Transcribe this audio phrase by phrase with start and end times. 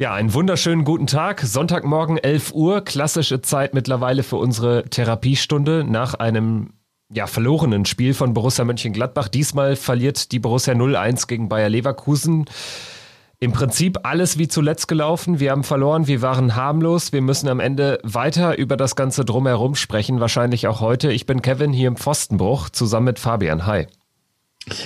[0.00, 1.42] Ja, einen wunderschönen guten Tag.
[1.42, 6.72] Sonntagmorgen 11 Uhr, klassische Zeit mittlerweile für unsere Therapiestunde nach einem
[7.12, 9.28] ja, verlorenen Spiel von Borussia Mönchengladbach.
[9.28, 12.46] Diesmal verliert die Borussia 0-1 gegen Bayer Leverkusen.
[13.40, 15.38] Im Prinzip alles wie zuletzt gelaufen.
[15.38, 17.12] Wir haben verloren, wir waren harmlos.
[17.12, 21.12] Wir müssen am Ende weiter über das Ganze drumherum sprechen, wahrscheinlich auch heute.
[21.12, 23.66] Ich bin Kevin hier im Pfostenbruch zusammen mit Fabian.
[23.66, 23.86] Hi.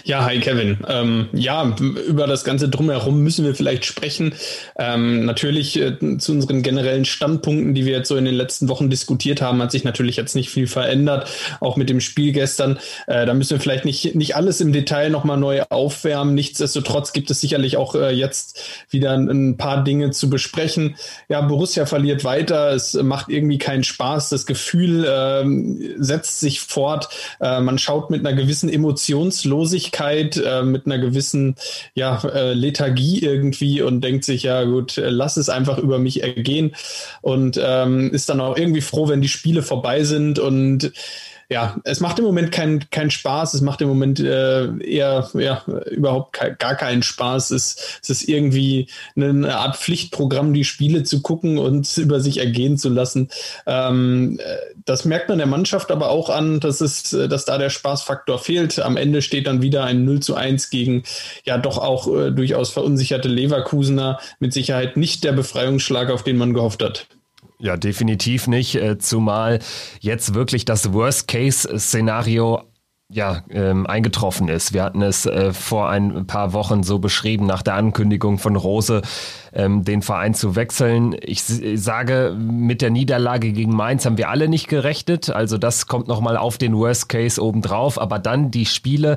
[0.05, 0.79] Ja, hi Kevin.
[0.89, 1.75] Ähm, ja,
[2.07, 4.35] über das Ganze drumherum müssen wir vielleicht sprechen.
[4.79, 8.89] Ähm, natürlich äh, zu unseren generellen Standpunkten, die wir jetzt so in den letzten Wochen
[8.89, 11.29] diskutiert haben, hat sich natürlich jetzt nicht viel verändert,
[11.61, 12.79] auch mit dem Spiel gestern.
[13.09, 16.35] Äh, da müssen wir vielleicht nicht, nicht alles im Detail nochmal neu aufwärmen.
[16.35, 20.97] Nichtsdestotrotz gibt es sicherlich auch äh, jetzt wieder ein, paar Dinge zu besprechen.
[21.29, 22.73] Ja, Borussia verliert weiter.
[22.73, 24.31] Es macht irgendwie keinen Spaß.
[24.31, 27.09] Das Gefühl ähm, setzt sich fort.
[27.41, 31.57] Äh, man schaut mit einer gewissen Emotionslosigkeit Ratlosigkeit, äh, mit einer gewissen
[31.95, 36.23] ja, äh, Lethargie irgendwie und denkt sich, ja gut, äh, lass es einfach über mich
[36.23, 36.75] ergehen.
[37.23, 40.93] Und ähm, ist dann auch irgendwie froh, wenn die Spiele vorbei sind und
[41.55, 43.55] ja, es macht im Moment keinen kein Spaß.
[43.55, 47.53] Es macht im Moment äh, eher ja, überhaupt ke gar keinen Spaß.
[47.53, 52.77] Es, es ist irgendwie eine Art Pflichtprogramm, die Spiele zu gucken und über sich ergehen
[52.77, 53.29] zu lassen.
[53.67, 54.41] Ähm,
[54.85, 58.81] das merkt man der Mannschaft aber auch an, dass, es, dass da der Spaßfaktor fehlt.
[58.81, 61.05] Am Ende steht dann wieder ein 0 zu 1 gegen
[61.45, 64.19] ja doch auch äh, durchaus verunsicherte Leverkusener.
[64.41, 67.07] Mit Sicherheit nicht der Befreiungsschlag, auf den man gehofft hat.
[67.59, 68.75] Ja, definitiv nicht.
[68.75, 69.61] Äh, zumal
[70.01, 72.63] jetzt wirklich das Worst-Case-Szenario
[73.11, 74.73] ja, ähm, eingetroffen ist.
[74.73, 79.03] Wir hatten es äh, vor ein paar Wochen so beschrieben, nach der Ankündigung von Rose,
[79.53, 81.15] ähm, den Verein zu wechseln.
[81.21, 85.31] Ich sage, mit der Niederlage gegen Mainz haben wir alle nicht gerechnet.
[85.31, 88.01] Also das kommt nochmal auf den Worst Case obendrauf.
[88.01, 89.17] Aber dann die Spiele,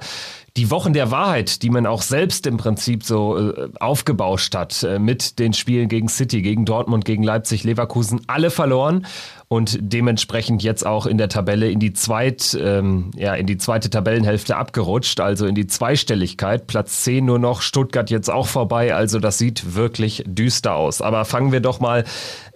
[0.57, 4.97] die Wochen der Wahrheit, die man auch selbst im Prinzip so äh, aufgebauscht hat äh,
[4.97, 9.06] mit den Spielen gegen City, gegen Dortmund, gegen Leipzig, Leverkusen, alle verloren
[9.50, 13.90] und dementsprechend jetzt auch in der Tabelle in die zweit, ähm, ja, in die zweite
[13.90, 16.68] Tabellenhälfte abgerutscht, also in die Zweistelligkeit.
[16.68, 21.01] Platz 10 nur noch, Stuttgart jetzt auch vorbei, also das sieht wirklich düster aus.
[21.01, 22.03] Aber fangen wir doch mal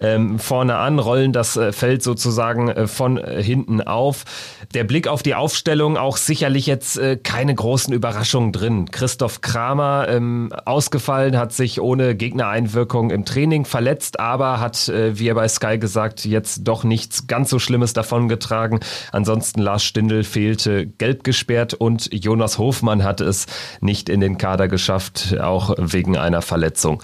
[0.00, 4.24] ähm, vorne an, rollen das äh, Feld sozusagen äh, von äh, hinten auf.
[4.74, 8.90] Der Blick auf die Aufstellung auch sicherlich jetzt äh, keine großen Überraschungen drin.
[8.90, 15.28] Christoph Kramer ähm, ausgefallen, hat sich ohne Gegnereinwirkung im Training verletzt, aber hat, äh, wie
[15.28, 18.80] er bei Sky gesagt, jetzt doch nichts ganz so Schlimmes davongetragen.
[19.12, 23.46] Ansonsten Lars Stindl fehlte gelb gesperrt und Jonas Hofmann hat es
[23.80, 27.02] nicht in den Kader geschafft, auch wegen einer Verletzung.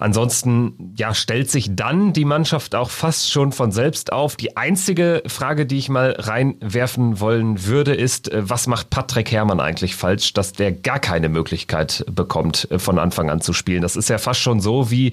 [0.00, 4.34] Ansonsten ja, stellt sich dann die Mannschaft auch fast schon von selbst auf.
[4.34, 9.60] Die einzige Frage, die ich mal reinwerfen wollen würde, ist, äh, was macht Patrick Herrmann
[9.60, 13.82] eigentlich falsch, dass der gar keine Möglichkeit bekommt, äh, von Anfang an zu spielen?
[13.82, 15.12] Das ist ja fast schon so wie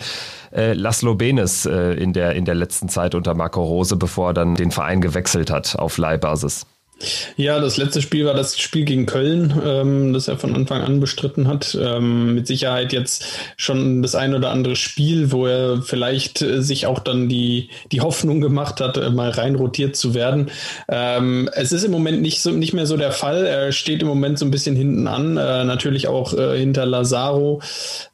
[0.53, 4.33] äh, Laszlo Benes äh, in, der, in der letzten Zeit unter Marco Rose, bevor er
[4.33, 6.65] dann den Verein gewechselt hat auf Leihbasis.
[7.35, 10.99] Ja, das letzte Spiel war das Spiel gegen Köln, ähm, das er von Anfang an
[10.99, 11.77] bestritten hat.
[11.79, 13.25] Ähm, mit Sicherheit jetzt
[13.55, 18.01] schon das ein oder andere Spiel, wo er vielleicht äh, sich auch dann die, die
[18.01, 20.49] Hoffnung gemacht hat, äh, mal rein rotiert zu werden.
[20.89, 23.45] Ähm, es ist im Moment nicht, so, nicht mehr so der Fall.
[23.45, 27.61] Er steht im Moment so ein bisschen hinten an, äh, natürlich auch äh, hinter Lazaro,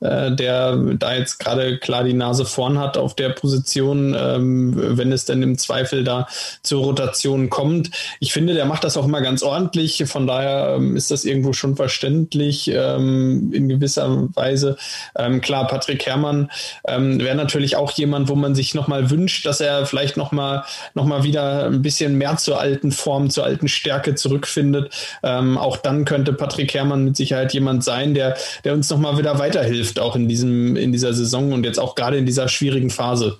[0.01, 5.13] äh, der da jetzt gerade klar die Nase vorn hat auf der Position, ähm, wenn
[5.13, 6.27] es denn im Zweifel da
[6.63, 7.89] zur Rotation kommt.
[8.19, 10.03] Ich finde, der macht das auch immer ganz ordentlich.
[10.07, 14.77] Von daher ähm, ist das irgendwo schon verständlich ähm, in gewisser Weise.
[15.15, 16.49] Ähm, klar, Patrick Herrmann
[16.83, 20.63] wäre natürlich auch jemand, wo man sich nochmal wünscht, dass er vielleicht nochmal
[20.95, 24.91] noch mal wieder ein bisschen mehr zur alten Form, zur alten Stärke zurückfindet.
[25.21, 29.99] Auch dann könnte Patrick Herrmann mit Sicherheit jemand sein, der, der uns nochmal wieder weiterhilft,
[29.99, 33.37] auch in, diesem, in dieser Saison und jetzt auch gerade in dieser schwierigen Phase.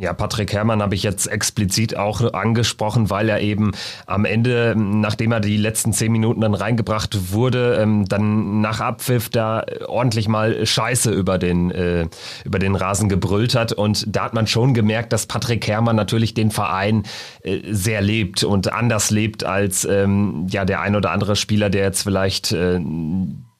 [0.00, 3.72] Ja, Patrick Herrmann habe ich jetzt explizit auch angesprochen, weil er eben
[4.06, 9.28] am Ende, nachdem er die letzten zehn Minuten dann reingebracht wurde, ähm, dann nach Abpfiff
[9.28, 12.06] da ordentlich mal Scheiße über den, äh,
[12.44, 13.72] über den Rasen gebrüllt hat.
[13.72, 17.02] Und da hat man schon gemerkt, dass Patrick Herrmann natürlich den Verein
[17.42, 21.82] äh, sehr lebt und anders lebt als ähm, ja der ein oder andere Spieler, der
[21.82, 22.80] jetzt vielleicht äh,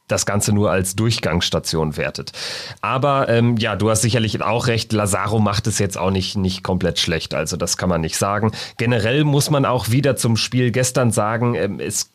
[0.09, 2.33] das Ganze nur als Durchgangsstation wertet.
[2.81, 6.63] Aber ähm, ja, du hast sicherlich auch recht, Lazaro macht es jetzt auch nicht, nicht
[6.63, 8.53] komplett schlecht, also das kann man nicht sagen.
[8.77, 12.11] Generell muss man auch wieder zum Spiel gestern sagen, ähm, es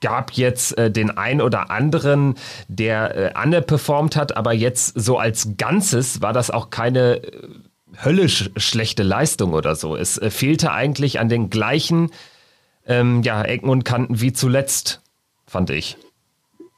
[0.00, 2.34] gab jetzt äh, den ein oder anderen,
[2.68, 7.48] der äh, underperformed hat, aber jetzt so als Ganzes war das auch keine äh,
[8.04, 9.96] höllisch schlechte Leistung oder so.
[9.96, 12.10] Es äh, fehlte eigentlich an den gleichen
[12.86, 15.00] ähm, ja, Ecken und Kanten wie zuletzt,
[15.46, 15.96] fand ich.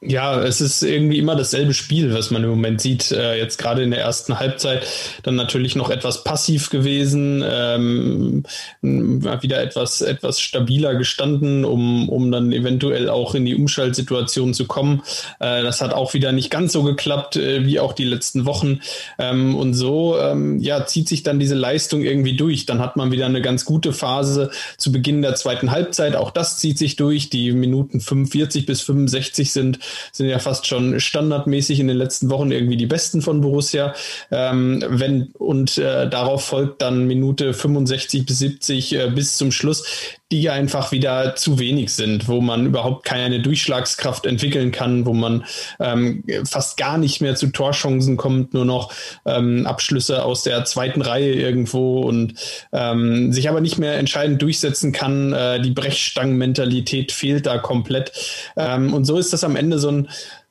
[0.08, 3.10] Ja, es ist irgendwie immer dasselbe Spiel, was man im Moment sieht.
[3.10, 4.86] Äh, jetzt gerade in der ersten Halbzeit
[5.24, 8.44] dann natürlich noch etwas passiv gewesen, ähm,
[8.82, 15.02] wieder etwas, etwas stabiler gestanden, um, um dann eventuell auch in die Umschaltsituation zu kommen.
[15.40, 18.80] Äh, das hat auch wieder nicht ganz so geklappt, äh, wie auch die letzten Wochen.
[19.18, 22.64] Ähm, und so ähm, ja, zieht sich dann diese Leistung irgendwie durch.
[22.64, 26.14] Dann hat man wieder eine ganz gute Phase zu Beginn der zweiten Halbzeit.
[26.14, 27.28] Auch das zieht sich durch.
[27.28, 29.80] Die Minuten 45 bis 65 sind
[30.12, 33.94] sind ja fast schon standardmäßig in den letzten Wochen irgendwie die besten von Borussia.
[34.30, 39.84] Ähm, wenn, und äh, darauf folgt dann Minute 65 bis 70 äh, bis zum Schluss
[40.32, 45.44] die einfach wieder zu wenig sind, wo man überhaupt keine Durchschlagskraft entwickeln kann, wo man
[45.78, 48.92] ähm, fast gar nicht mehr zu Torchancen kommt, nur noch
[49.24, 52.34] ähm, Abschlüsse aus der zweiten Reihe irgendwo und
[52.72, 55.32] ähm, sich aber nicht mehr entscheidend durchsetzen kann.
[55.32, 58.10] Äh, die Brechstangenmentalität fehlt da komplett.
[58.56, 60.08] Ähm, und so ist das am Ende so ein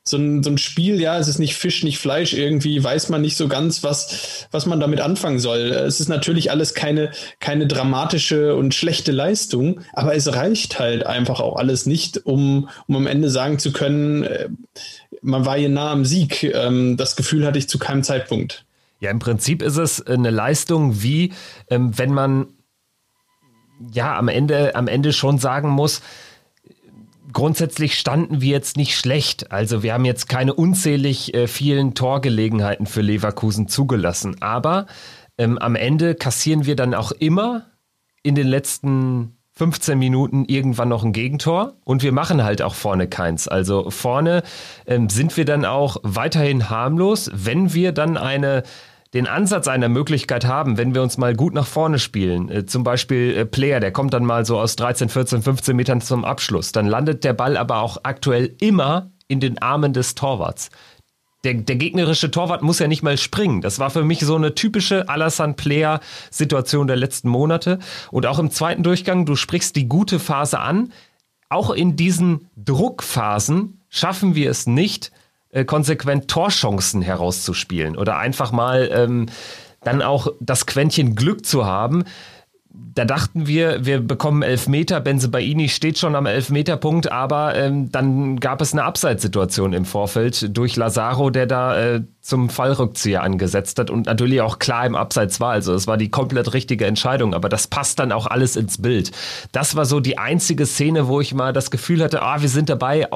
[0.08, 3.20] so ein, so ein Spiel, ja, es ist nicht Fisch, nicht Fleisch, irgendwie weiß man
[3.20, 5.58] nicht so ganz, was, was man damit anfangen soll.
[5.58, 7.10] Es ist natürlich alles keine,
[7.40, 12.96] keine dramatische und schlechte Leistung, aber es reicht halt einfach auch alles nicht, um, um
[12.96, 14.48] am Ende sagen zu können, äh,
[15.22, 16.44] man war hier nah am Sieg.
[16.44, 18.64] Ähm, das Gefühl hatte ich zu keinem Zeitpunkt.
[19.00, 21.32] Ja, im Prinzip ist es eine Leistung wie,
[21.68, 22.46] ähm, wenn man
[23.92, 26.00] ja am Ende, am Ende schon sagen muss,
[27.36, 29.52] grundsätzlich standen wir jetzt nicht schlecht.
[29.52, 34.40] Also wir haben jetzt keine unzählig äh, vielen Torgelegenheiten für Leverkusen zugelassen.
[34.40, 34.86] Aber
[35.36, 37.66] ähm, am Ende kassieren wir dann auch immer
[38.22, 43.06] in den letzten 15 Minuten irgendwann noch ein Gegentor und wir machen halt auch vorne
[43.06, 43.48] keins.
[43.48, 44.42] Also vorne
[44.86, 48.62] ähm, sind wir dann auch weiterhin harmlos, wenn wir dann eine
[49.16, 52.84] den Ansatz einer Möglichkeit haben, wenn wir uns mal gut nach vorne spielen, äh, zum
[52.84, 56.70] Beispiel äh, Player, der kommt dann mal so aus 13, 14, 15 Metern zum Abschluss,
[56.70, 60.68] dann landet der Ball aber auch aktuell immer in den Armen des Torwarts.
[61.44, 63.62] Der, der gegnerische Torwart muss ja nicht mal springen.
[63.62, 67.78] Das war für mich so eine typische Alassane Player-Situation der letzten Monate.
[68.10, 70.92] Und auch im zweiten Durchgang, du sprichst die gute Phase an.
[71.48, 75.12] Auch in diesen Druckphasen schaffen wir es nicht,
[75.56, 79.26] äh, konsequent Torchancen herauszuspielen oder einfach mal ähm,
[79.82, 82.04] dann auch das Quäntchen Glück zu haben.
[82.68, 85.00] Da dachten wir, wir bekommen Elfmeter.
[85.00, 90.76] Benzebaini steht schon am Elfmeterpunkt, aber ähm, dann gab es eine Abseitssituation im Vorfeld durch
[90.76, 95.52] Lazaro, der da äh, zum Fallrückzieher angesetzt hat und natürlich auch klar im Abseits war.
[95.52, 99.12] Also es war die komplett richtige Entscheidung, aber das passt dann auch alles ins Bild.
[99.52, 102.68] Das war so die einzige Szene, wo ich mal das Gefühl hatte, ah, wir sind
[102.68, 103.08] dabei,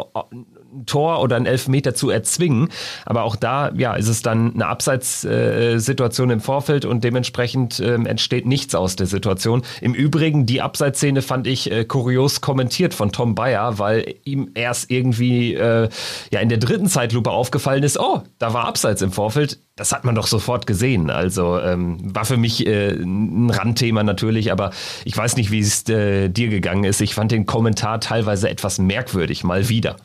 [0.73, 2.69] ein Tor oder ein Elfmeter zu erzwingen.
[3.05, 8.47] Aber auch da, ja, ist es dann eine Abseitssituation im Vorfeld und dementsprechend ähm, entsteht
[8.47, 9.63] nichts aus der Situation.
[9.81, 14.91] Im Übrigen, die Abseitsszene fand ich äh, kurios kommentiert von Tom Bayer, weil ihm erst
[14.91, 15.89] irgendwie äh,
[16.31, 19.59] ja in der dritten Zeitlupe aufgefallen ist, oh, da war Abseits im Vorfeld.
[19.77, 21.11] Das hat man doch sofort gesehen.
[21.11, 24.71] Also ähm, war für mich äh, ein Randthema natürlich, aber
[25.05, 27.01] ich weiß nicht, wie es äh, dir gegangen ist.
[27.01, 29.97] Ich fand den Kommentar teilweise etwas merkwürdig, mal wieder.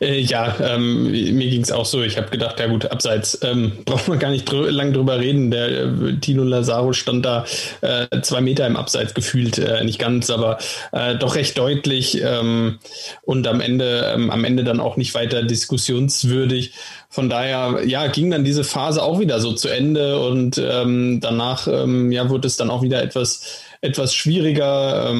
[0.00, 2.02] Äh, ja, ähm, mir ging es auch so.
[2.02, 5.50] Ich habe gedacht, ja gut, abseits ähm, braucht man gar nicht drü lang drüber reden.
[5.50, 7.44] Der äh, Tino Lazaro stand da
[7.80, 10.58] äh, zwei Meter im Abseits gefühlt, äh, nicht ganz, aber
[10.92, 12.78] äh, doch recht deutlich ähm,
[13.22, 16.72] und am Ende, ähm, am Ende dann auch nicht weiter diskussionswürdig.
[17.08, 21.66] Von daher, ja, ging dann diese Phase auch wieder so zu Ende und ähm, danach,
[21.66, 25.10] ähm, ja, wurde es dann auch wieder etwas, etwas schwieriger.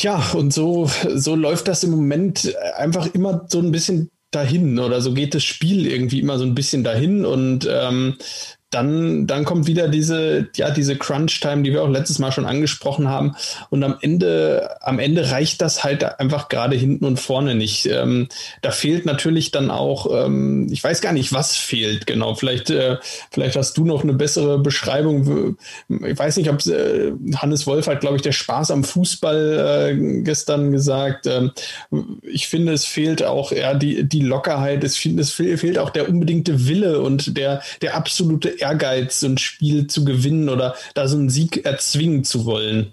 [0.00, 5.02] Tja, und so, so läuft das im Moment einfach immer so ein bisschen dahin oder
[5.02, 8.16] so geht das Spiel irgendwie immer so ein bisschen dahin und ähm,
[8.70, 13.08] dann, dann kommt wieder diese, ja, diese Crunch-Time, die wir auch letztes Mal schon angesprochen
[13.08, 13.34] haben.
[13.68, 17.86] Und am Ende, am Ende reicht das halt einfach gerade hinten und vorne nicht.
[17.86, 18.28] Ähm,
[18.62, 22.36] da fehlt natürlich dann auch, ähm, ich weiß gar nicht, was fehlt genau.
[22.36, 22.98] Vielleicht, äh,
[23.32, 25.56] vielleicht hast du noch eine bessere Beschreibung.
[25.88, 30.22] Ich weiß nicht, ob äh, Hannes Wolf hat, glaube ich, der Spaß am Fußball äh,
[30.22, 31.26] gestern gesagt.
[31.26, 31.50] Ähm,
[32.22, 34.84] ich finde, es fehlt auch ja, die, die Lockerheit.
[34.84, 39.86] Es, es fehlt auch der unbedingte Wille und der, der absolute Ehrgeiz, so ein Spiel
[39.86, 42.92] zu gewinnen oder da so einen Sieg erzwingen zu wollen.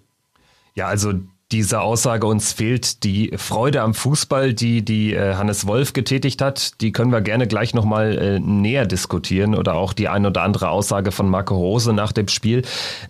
[0.76, 1.14] Ja, also
[1.54, 6.82] diese Aussage, uns fehlt die Freude am Fußball, die die äh, Hannes Wolf getätigt hat,
[6.82, 10.70] die können wir gerne gleich nochmal äh, näher diskutieren oder auch die ein oder andere
[10.70, 12.64] Aussage von Marco Rose nach dem Spiel.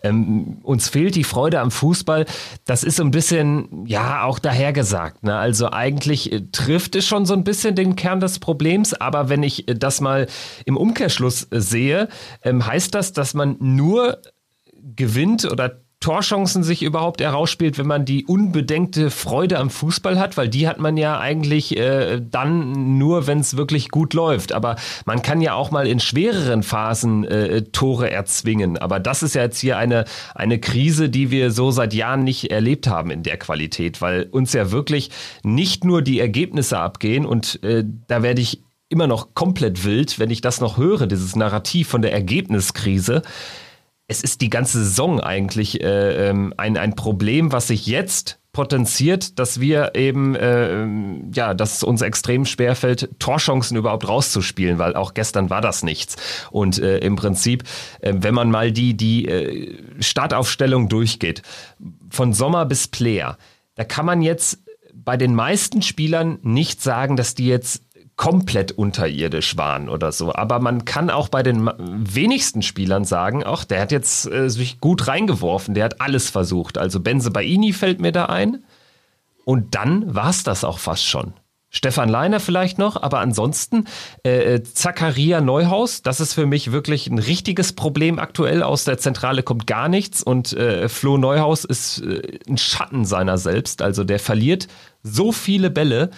[0.03, 2.25] Ähm, uns fehlt die Freude am Fußball.
[2.65, 5.24] Das ist so ein bisschen, ja, auch dahergesagt.
[5.24, 5.36] Ne?
[5.36, 9.41] Also eigentlich äh, trifft es schon so ein bisschen den Kern des Problems, aber wenn
[9.41, 10.27] ich das mal
[10.65, 12.08] im Umkehrschluss sehe,
[12.44, 14.22] ähm, heißt das, dass man nur
[14.96, 20.47] gewinnt oder Torchancen sich überhaupt herausspielt, wenn man die unbedenkte Freude am Fußball hat, weil
[20.47, 24.53] die hat man ja eigentlich äh, dann nur, wenn es wirklich gut läuft.
[24.53, 28.77] Aber man kann ja auch mal in schwereren Phasen äh, Tore erzwingen.
[28.77, 32.51] Aber das ist ja jetzt hier eine, eine Krise, die wir so seit Jahren nicht
[32.51, 35.11] erlebt haben in der Qualität, weil uns ja wirklich
[35.43, 40.29] nicht nur die Ergebnisse abgehen und äh, da werde ich immer noch komplett wild, wenn
[40.29, 43.23] ich das noch höre, dieses Narrativ von der Ergebniskrise
[44.07, 49.37] es ist die ganze Saison eigentlich äh, ähm, ein, ein Problem, was sich jetzt potenziert,
[49.37, 50.87] dass wir eben, äh,
[51.31, 56.15] ja, dass es uns extrem schwerfällt, Torchancen überhaupt rauszuspielen, weil auch gestern war das nichts.
[56.49, 57.65] Und äh, im Prinzip,
[57.99, 61.43] äh, wenn man mal die, die äh, Startaufstellung durchgeht,
[62.09, 63.37] von Sommer bis Player,
[63.75, 64.59] da kann man jetzt
[64.93, 67.83] bei den meisten Spielern nicht sagen, dass die jetzt
[68.17, 70.33] komplett unterirdisch waren oder so.
[70.33, 74.81] Aber man kann auch bei den wenigsten Spielern sagen, ach, der hat jetzt äh, sich
[74.81, 76.77] gut reingeworfen, der hat alles versucht.
[76.77, 78.63] Also Benze Baini fällt mir da ein.
[79.45, 81.33] Und dann war es das auch fast schon.
[81.69, 83.86] Stefan Leiner vielleicht noch, aber ansonsten
[84.25, 88.63] äh, äh, Zakaria Neuhaus, das ist für mich wirklich ein richtiges Problem aktuell.
[88.63, 93.38] Aus der Zentrale kommt gar nichts und äh, Flo Neuhaus ist äh, ein Schatten seiner
[93.38, 93.81] selbst.
[93.81, 94.67] Also der verliert
[95.03, 96.09] so viele Bälle.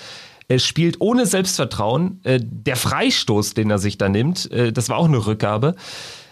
[0.49, 2.19] Er spielt ohne Selbstvertrauen.
[2.23, 5.75] Äh, der Freistoß, den er sich da nimmt, äh, das war auch eine Rückgabe.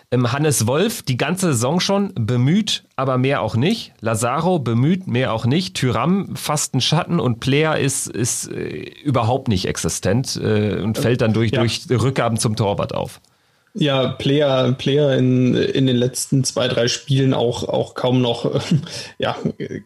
[0.09, 3.93] Ähm, Hannes Wolf, die ganze Saison schon bemüht, aber mehr auch nicht.
[4.01, 5.75] Lazaro bemüht, mehr auch nicht.
[5.75, 11.21] Tyram fast ein Schatten und Player ist, ist äh, überhaupt nicht existent äh, und fällt
[11.21, 11.59] dann durch, ja.
[11.59, 13.21] durch Rückgaben zum Torwart auf.
[13.75, 18.59] Ja, Player, Player in, in den letzten zwei, drei Spielen auch, auch kaum noch,
[19.19, 19.35] ja,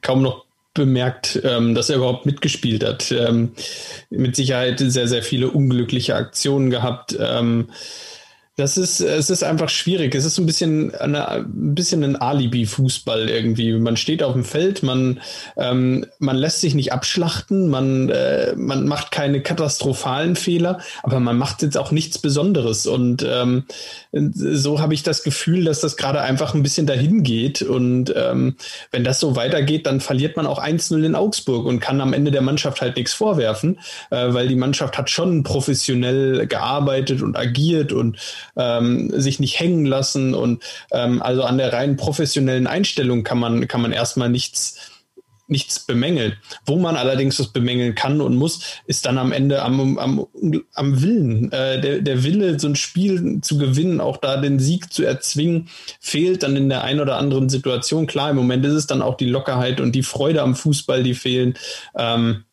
[0.01, 3.11] kaum noch bemerkt, ähm, dass er überhaupt mitgespielt hat.
[3.11, 3.53] Ähm,
[4.09, 7.17] mit Sicherheit sehr, sehr viele unglückliche Aktionen gehabt.
[7.19, 7.69] Ähm,
[8.57, 10.13] das ist, es ist einfach schwierig.
[10.13, 13.71] Es ist ein bisschen, eine, ein bisschen ein Alibi-Fußball irgendwie.
[13.73, 15.21] Man steht auf dem Feld, man,
[15.55, 21.37] ähm, man lässt sich nicht abschlachten, man, äh, man macht keine katastrophalen Fehler, aber man
[21.37, 22.87] macht jetzt auch nichts Besonderes.
[22.87, 23.63] Und ähm,
[24.11, 27.61] so habe ich das Gefühl, dass das gerade einfach ein bisschen dahin geht.
[27.61, 28.57] Und ähm,
[28.91, 32.31] wenn das so weitergeht, dann verliert man auch 1-0 in Augsburg und kann am Ende
[32.31, 33.79] der Mannschaft halt nichts vorwerfen,
[34.09, 38.17] äh, weil die Mannschaft hat schon professionell gearbeitet und agiert und
[38.55, 43.67] ähm, sich nicht hängen lassen und ähm, also an der rein professionellen Einstellung kann man,
[43.67, 44.91] kann man erstmal nichts,
[45.51, 46.33] nichts bemängeln.
[46.65, 50.25] Wo man allerdings was bemängeln kann und muss, ist dann am Ende am, am,
[50.73, 51.51] am Willen.
[51.51, 55.69] Äh, der, der Wille, so ein Spiel zu gewinnen, auch da den Sieg zu erzwingen,
[55.99, 58.07] fehlt dann in der einen oder anderen Situation.
[58.07, 61.15] Klar, im Moment ist es dann auch die Lockerheit und die Freude am Fußball, die
[61.15, 61.55] fehlen.
[61.97, 62.45] Ähm,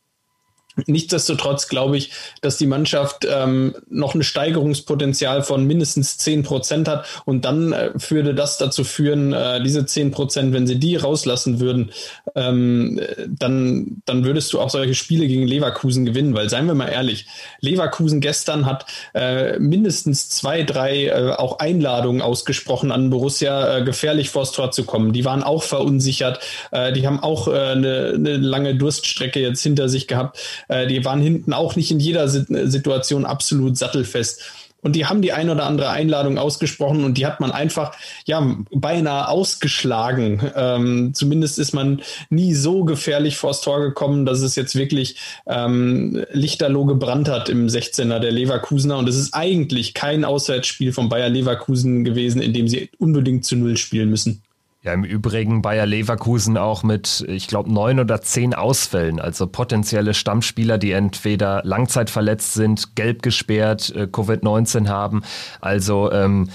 [0.87, 7.07] Nichtsdestotrotz glaube ich, dass die Mannschaft ähm, noch ein Steigerungspotenzial von mindestens 10 Prozent hat.
[7.25, 11.61] Und dann äh, würde das dazu führen, äh, diese 10 Prozent, wenn sie die rauslassen
[11.61, 11.91] würden,
[12.35, 16.89] ähm, dann, dann würdest du auch solche Spiele gegen Leverkusen gewinnen, weil seien wir mal
[16.89, 17.27] ehrlich,
[17.61, 24.31] Leverkusen gestern hat äh, mindestens zwei, drei äh, auch Einladungen ausgesprochen an Borussia, äh, gefährlich
[24.31, 25.13] vors Tor zu kommen.
[25.13, 29.89] Die waren auch verunsichert, äh, die haben auch äh, eine, eine lange Durststrecke jetzt hinter
[29.89, 34.43] sich gehabt äh, die waren hinten auch nicht in jeder Situation absolut sattelfest.
[34.81, 37.97] Und die haben die ein oder andere Einladung ausgesprochen und die hat man einfach
[38.27, 40.41] ja beinahe ausgeschlagen.
[40.55, 46.25] Ähm, zumindest ist man nie so gefährlich vors Tor gekommen, dass es jetzt wirklich ähm,
[46.31, 48.99] lichterloh gebrannt hat im 16er der Leverkusener.
[48.99, 53.57] Und es ist eigentlich kein Auswärtsspiel von Bayer Leverkusen gewesen, in dem sie unbedingt zu
[53.57, 54.43] Null spielen müssen.
[54.83, 60.15] Ja, im Übrigen Bayer Leverkusen auch mit, ich glaube, neun oder zehn Ausfällen, also potenzielle
[60.15, 65.25] Stammspieler, die entweder langzeitverletzt sind, gelb gesperrt, äh, Covid-19 haben.
[65.61, 66.51] Also ähm,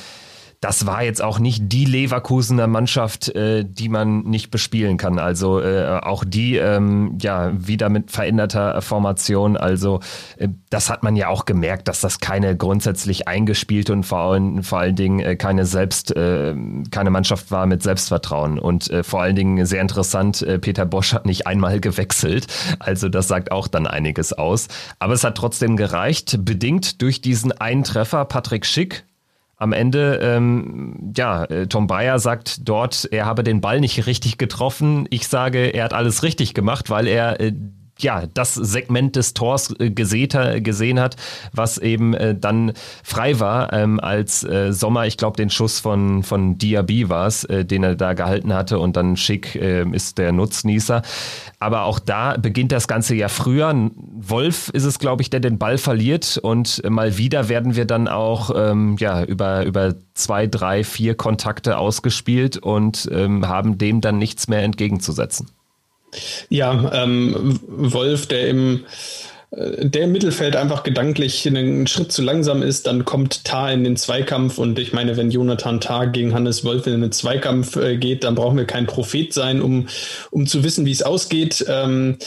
[0.63, 5.19] das war jetzt auch nicht die Leverkusener Mannschaft, äh, die man nicht bespielen kann.
[5.19, 9.57] Also äh, auch die ähm, ja wieder mit veränderter Formation.
[9.57, 9.99] Also
[10.37, 14.63] äh, das hat man ja auch gemerkt, dass das keine grundsätzlich eingespielte und vor allen,
[14.63, 16.55] vor allen Dingen äh, keine selbst äh,
[16.91, 18.57] keine Mannschaft war mit Selbstvertrauen.
[18.57, 22.47] Und äh, vor allen Dingen sehr interessant, äh, Peter Bosch hat nicht einmal gewechselt.
[22.79, 24.69] Also das sagt auch dann einiges aus.
[24.99, 28.23] Aber es hat trotzdem gereicht, bedingt durch diesen einen Treffer.
[28.23, 29.03] Patrick Schick
[29.57, 34.37] am Ende, ähm, ja, äh, Tom Bayer sagt dort, er habe den Ball nicht richtig
[34.37, 35.07] getroffen.
[35.09, 37.53] Ich sage, er hat alles richtig gemacht, weil er äh,
[38.03, 41.15] ja, das Segment des Tors äh, gesehen hat,
[41.51, 46.23] was eben äh, dann frei war, ähm, als äh, Sommer, ich glaube, den Schuss von,
[46.23, 51.01] von Diaby war es, den er da gehalten hatte und dann Schick ist der Nutznießer.
[51.59, 53.73] Aber auch da beginnt das Ganze ja früher.
[54.15, 58.07] Wolf ist es, glaube ich, der den Ball verliert und mal wieder werden wir dann
[58.07, 64.17] auch ähm, ja, über, über zwei, drei, vier Kontakte ausgespielt und ähm, haben dem dann
[64.17, 65.47] nichts mehr entgegenzusetzen.
[66.49, 68.85] Ja, ähm, Wolf, der im
[69.51, 73.83] äh, der im Mittelfeld einfach gedanklich einen Schritt zu langsam ist, dann kommt Tar in
[73.83, 77.97] den Zweikampf und ich meine, wenn Jonathan Tar gegen Hannes Wolf in den Zweikampf äh,
[77.97, 79.87] geht, dann brauchen wir kein Prophet sein, um,
[80.31, 81.65] um zu wissen, wie es ausgeht.
[81.67, 82.17] Ähm,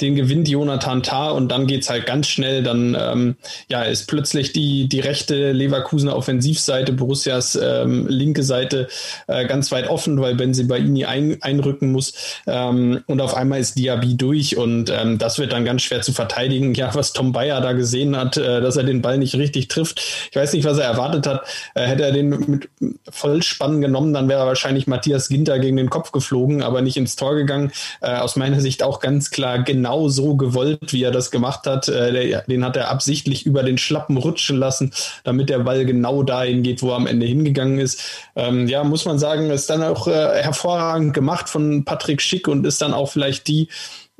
[0.00, 2.62] den gewinnt Jonathan Tah und dann geht's halt ganz schnell.
[2.62, 3.36] Dann ähm,
[3.68, 8.88] ja, ist plötzlich die, die rechte Leverkusener Offensivseite, Borussias ähm, linke Seite
[9.26, 12.12] äh, ganz weit offen, weil Benzibaini ein, einrücken muss.
[12.46, 16.12] Ähm, und auf einmal ist Diaby durch und ähm, das wird dann ganz schwer zu
[16.12, 16.74] verteidigen.
[16.74, 20.02] Ja, was Tom Bayer da gesehen hat, äh, dass er den Ball nicht richtig trifft.
[20.30, 21.46] Ich weiß nicht, was er erwartet hat.
[21.74, 22.68] Äh, hätte er den mit
[23.08, 27.34] Vollspann genommen, dann wäre wahrscheinlich Matthias Ginter gegen den Kopf geflogen, aber nicht ins Tor
[27.34, 27.72] gegangen.
[28.02, 31.66] Äh, aus meiner Sicht auch ganz klar genau genau so gewollt, wie er das gemacht
[31.66, 31.88] hat.
[31.88, 34.90] Äh, den hat er absichtlich über den Schlappen rutschen lassen,
[35.22, 38.02] damit der Ball genau dahin geht, wo er am Ende hingegangen ist.
[38.34, 42.66] Ähm, ja, muss man sagen, ist dann auch äh, hervorragend gemacht von Patrick Schick und
[42.66, 43.68] ist dann auch vielleicht die,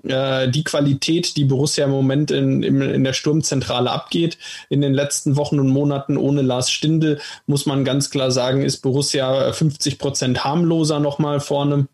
[0.05, 4.39] äh, die Qualität, die Borussia im Moment in, in, in, der Sturmzentrale abgeht.
[4.69, 8.83] In den letzten Wochen und Monaten ohne Lars Stindl, muss man ganz klar sagen, ist
[8.83, 11.89] Borussia 50 Prozent harmloser nochmal vorne.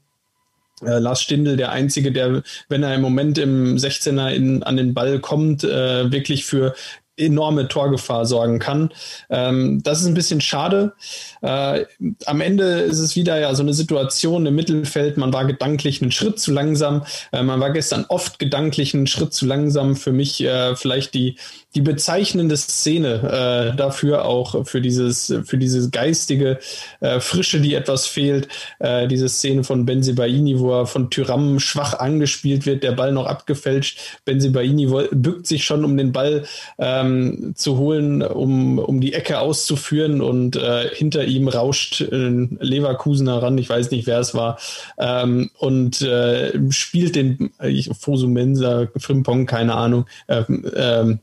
[0.84, 4.94] Äh, Lars Stindl der Einzige, der, wenn er im Moment im 16er in, an den
[4.94, 6.74] Ball kommt, äh, wirklich für
[7.16, 8.90] enorme Torgefahr sorgen kann.
[9.28, 10.94] Ähm, das ist ein bisschen schade.
[11.42, 11.84] Äh,
[12.26, 15.18] am Ende ist es wieder ja so eine Situation im Mittelfeld.
[15.18, 17.04] Man war gedanklich einen Schritt zu langsam.
[17.32, 19.94] Äh, man war gestern oft gedanklich einen Schritt zu langsam.
[19.94, 21.36] Für mich äh, vielleicht die
[21.74, 26.58] die bezeichnende Szene äh, dafür auch für dieses für diese geistige
[27.00, 28.48] äh, Frische, die etwas fehlt.
[28.78, 33.26] Äh, diese Szene von Benzibaini, wo er von Tyram schwach angespielt wird, der Ball noch
[33.26, 34.20] abgefälscht.
[34.24, 36.44] Benzibaini bückt sich schon, um den Ball
[36.78, 43.42] ähm, zu holen, um um die Ecke auszuführen und äh, hinter ihm rauscht ein Leverkusener
[43.42, 43.58] ran.
[43.58, 44.58] Ich weiß nicht, wer es war
[44.98, 50.06] ähm, und äh, spielt den äh, Fosumensa, Frimpong, keine Ahnung.
[50.26, 51.16] Äh, äh,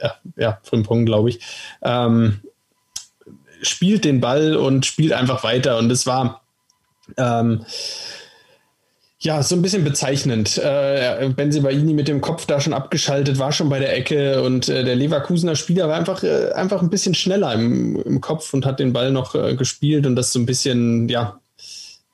[0.00, 1.40] ja, ja Frimpong, glaube ich,
[1.82, 2.40] ähm,
[3.62, 5.78] spielt den Ball und spielt einfach weiter.
[5.78, 6.42] Und es war
[7.16, 7.64] ähm,
[9.18, 10.58] ja so ein bisschen bezeichnend.
[10.58, 14.84] Äh, Benzibaini mit dem Kopf da schon abgeschaltet, war schon bei der Ecke und äh,
[14.84, 18.80] der Leverkusener Spieler war einfach, äh, einfach ein bisschen schneller im, im Kopf und hat
[18.80, 21.40] den Ball noch äh, gespielt und das so ein bisschen, ja,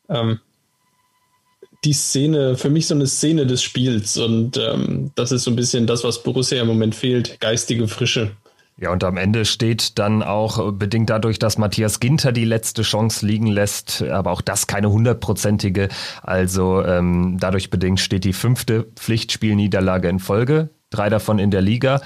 [0.08, 0.40] ähm,
[1.84, 4.16] die Szene, für mich so eine Szene des Spiels.
[4.16, 8.32] Und ähm, das ist so ein bisschen das, was Borussia im Moment fehlt, geistige Frische.
[8.80, 13.26] Ja, und am Ende steht dann auch bedingt dadurch, dass Matthias Ginter die letzte Chance
[13.26, 15.90] liegen lässt, aber auch das keine hundertprozentige.
[16.22, 22.00] Also ähm, dadurch bedingt steht die fünfte Pflichtspielniederlage in Folge, drei davon in der Liga.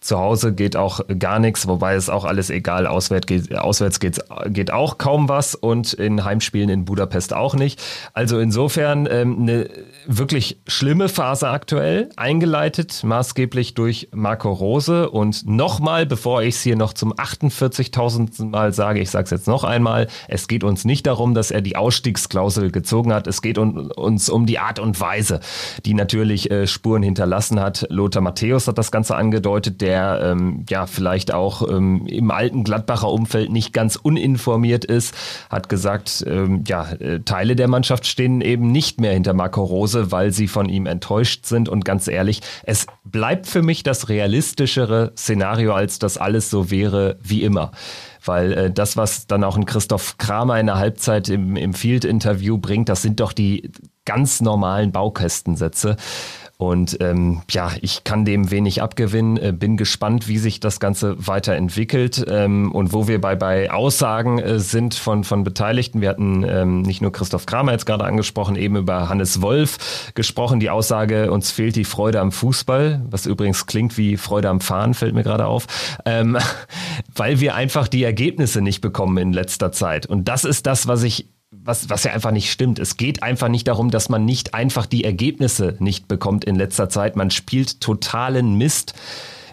[0.00, 2.86] Zu Hause geht auch gar nichts, wobei es auch alles egal.
[2.86, 7.82] Auswärts geht, auswärts geht, geht auch kaum was und in Heimspielen in Budapest auch nicht.
[8.14, 9.68] Also insofern ähm, eine
[10.06, 15.10] wirklich schlimme Phase aktuell, eingeleitet maßgeblich durch Marco Rose.
[15.10, 18.46] Und nochmal, bevor ich es hier noch zum 48.000.
[18.46, 21.60] Mal sage, ich sage es jetzt noch einmal, es geht uns nicht darum, dass er
[21.60, 23.26] die Ausstiegsklausel gezogen hat.
[23.26, 25.40] Es geht un uns um die Art und Weise,
[25.84, 27.86] die natürlich äh, Spuren hinterlassen hat.
[27.90, 32.62] Lothar Matthäus hat das Ganze angedeutet, der der ähm, ja vielleicht auch ähm, im alten
[32.62, 35.16] Gladbacher Umfeld nicht ganz uninformiert ist,
[35.50, 40.12] hat gesagt, ähm, ja, äh, Teile der Mannschaft stehen eben nicht mehr hinter Marco Rose,
[40.12, 41.68] weil sie von ihm enttäuscht sind.
[41.68, 47.18] Und ganz ehrlich, es bleibt für mich das realistischere Szenario, als das alles so wäre
[47.20, 47.72] wie immer
[48.22, 52.58] weil äh, das, was dann auch ein Christoph Kramer in der Halbzeit im, im Field-Interview
[52.58, 53.70] bringt, das sind doch die
[54.10, 55.96] ganz normalen Baukästensätze.
[56.56, 61.14] Und ähm, ja, ich kann dem wenig abgewinnen, äh, bin gespannt, wie sich das Ganze
[61.26, 66.00] weiterentwickelt ähm, und wo wir bei, bei Aussagen äh, sind von, von Beteiligten.
[66.02, 70.58] Wir hatten ähm, nicht nur Christoph Kramer jetzt gerade angesprochen, eben über Hannes Wolf gesprochen.
[70.58, 74.92] Die Aussage, uns fehlt die Freude am Fußball, was übrigens klingt wie Freude am Fahren,
[74.92, 75.66] fällt mir gerade auf,
[76.04, 76.36] ähm,
[77.14, 80.04] weil wir einfach die Ergebnisse nicht bekommen in letzter Zeit.
[80.04, 81.28] Und das ist das, was ich
[81.62, 82.78] was, was ja einfach nicht stimmt.
[82.78, 86.88] Es geht einfach nicht darum, dass man nicht einfach die Ergebnisse nicht bekommt in letzter
[86.88, 87.16] Zeit.
[87.16, 88.94] Man spielt totalen Mist.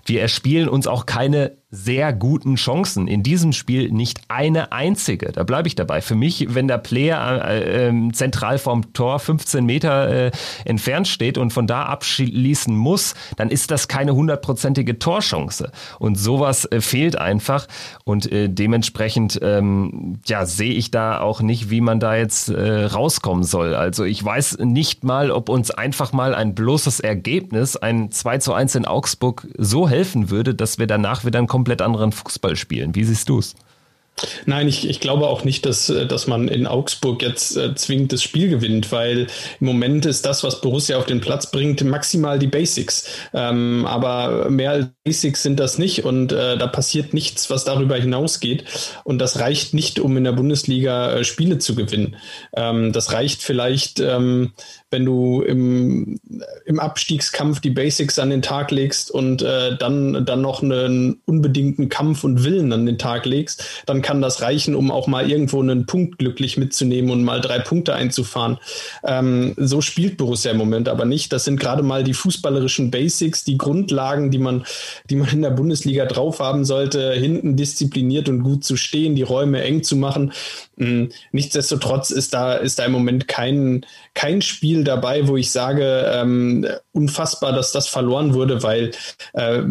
[0.06, 3.10] Wir erspielen uns auch keine sehr guten Chancen.
[3.10, 5.34] In diesem Spiel nicht eine einzige.
[5.34, 5.99] Da bleibe ich dabei.
[5.99, 10.32] Für mich, wenn der Player äh, äh, zentral vom Tor 15 Meter äh,
[10.63, 15.69] entfernt steht und von da abschließen muss, dann ist das keine hundertprozentige Torchance.
[15.99, 17.67] Und sowas äh, fehlt einfach.
[18.06, 22.86] Und äh, dementsprechend ähm, ja, sehe ich da auch nicht, wie man da jetzt äh,
[22.86, 23.75] rauskommen soll.
[23.75, 28.53] Also ich weiß nicht mal, ob uns einfach mal ein bloßes Ergebnis, ein 2 zu
[28.53, 32.93] 1 in Augsburg, so helfen würde, dass wir danach wieder ein komplett anderen Fußball spielen.
[32.93, 33.56] Wie siehst du es?
[34.46, 38.13] Nein, ich, ich glaube auch nicht, dass, äh, dass man in Augsburg jetzt äh, zwingend
[38.13, 39.28] das Spiel gewinnt, weil
[39.60, 43.10] im Moment ist das, was Borussia auf den Platz bringt, maximal die Basics.
[43.34, 47.96] Ähm, aber mehr als Basics sind das nicht und äh, da passiert nichts, was darüber
[47.96, 48.65] hinausgeht.
[49.04, 52.17] Und das reicht nicht, um in der Bundesliga äh, Spiele zu gewinnen.
[52.56, 54.54] Ähm, das reicht vielleicht, ähm,
[54.89, 56.17] wenn du im,
[56.65, 61.89] im Abstiegskampf die Basics an den Tag legst und äh, dann, dann noch einen unbedingten
[61.89, 65.62] Kampf und Willen an den Tag legst, dann kann das reichen, um auch mal irgendwo
[65.62, 68.60] einen Punkt glücklich mitzunehmen und mal drei Punkte einzufahren.
[69.04, 71.34] Ähm, so spielt Borussia im Moment aber nicht.
[71.34, 74.65] Das sind gerade mal die fußballerischen Basics, die Grundlagen, die man,
[75.10, 79.23] die man in der Bundesliga drauf haben sollte, hinten diszipliniert und gut zu stehen, die
[79.23, 80.32] Räume eng zu machen.
[80.78, 81.10] Mhm.
[81.34, 86.66] Nichtsdestotrotz ist da, ist da im Moment kein, kein Spiel dabei, wo ich sage, ähm,
[86.92, 88.92] unfassbar, dass das verloren wurde, weil
[89.34, 89.62] äh,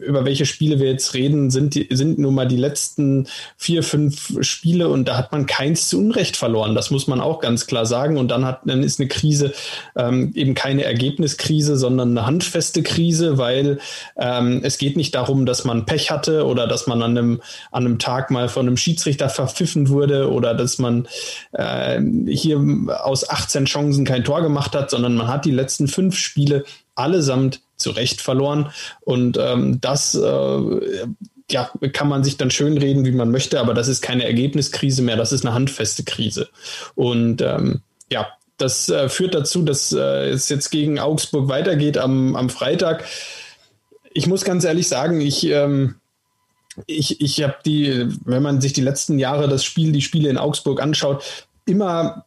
[0.00, 4.32] über welche Spiele wir jetzt reden, sind, die, sind nun mal die letzten vier, fünf
[4.40, 6.74] Spiele und da hat man keins zu Unrecht verloren.
[6.74, 8.16] Das muss man auch ganz klar sagen.
[8.16, 9.52] Und dann hat, dann ist eine Krise
[9.96, 13.78] ähm, eben keine Ergebniskrise, sondern eine handfeste Krise, weil
[14.16, 17.86] ähm, es geht nicht darum, dass man Pech hatte oder dass man an einem, an
[17.86, 21.08] einem Tag mal von einem Schiedsrichter verpfiffen wurde oder dass man
[21.52, 22.60] äh, hier
[23.02, 27.60] aus 18 Chancen kein Tor gemacht hat, sondern man hat die letzten fünf Spiele allesamt
[27.76, 28.70] zu Recht verloren.
[29.00, 31.06] Und ähm, das äh,
[31.50, 35.02] ja, kann man sich dann schön reden, wie man möchte, aber das ist keine Ergebniskrise
[35.02, 36.48] mehr, das ist eine handfeste Krise.
[36.94, 38.26] Und ähm, ja,
[38.56, 43.04] das äh, führt dazu, dass äh, es jetzt gegen Augsburg weitergeht am, am Freitag.
[44.12, 45.96] Ich muss ganz ehrlich sagen, ich, ähm,
[46.86, 50.38] ich, ich habe die, wenn man sich die letzten Jahre das Spiel, die Spiele in
[50.38, 51.22] Augsburg anschaut,
[51.66, 52.24] immer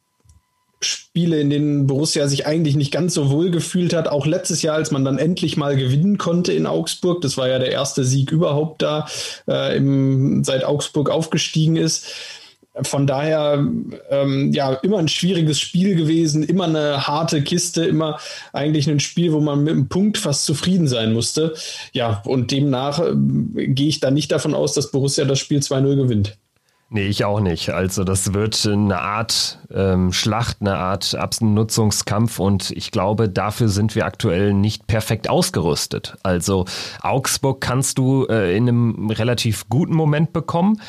[0.82, 4.08] Spiele, in denen Borussia sich eigentlich nicht ganz so wohl gefühlt hat.
[4.08, 7.22] Auch letztes Jahr, als man dann endlich mal gewinnen konnte in Augsburg.
[7.22, 9.08] Das war ja der erste Sieg überhaupt da,
[9.48, 12.08] äh, im, seit Augsburg aufgestiegen ist.
[12.84, 13.66] Von daher,
[14.10, 18.20] ähm, ja, immer ein schwieriges Spiel gewesen, immer eine harte Kiste, immer
[18.54, 21.56] eigentlich ein Spiel, wo man mit einem Punkt fast zufrieden sein musste.
[21.92, 25.96] Ja, und demnach äh, gehe ich da nicht davon aus, dass Borussia das Spiel 2-0
[25.98, 26.38] gewinnt.
[26.92, 27.70] Nee, ich auch nicht.
[27.70, 33.94] Also das wird eine Art ähm, Schlacht, eine Art Abnutzungskampf und ich glaube, dafür sind
[33.94, 36.18] wir aktuell nicht perfekt ausgerüstet.
[36.24, 36.66] Also
[37.02, 40.82] Augsburg kannst du äh, in einem relativ guten Moment bekommen.